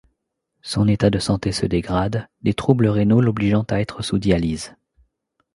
[0.63, 4.75] Son état de santé se dégrade, des troubles rénaux l'obligeant à être sous dialyse.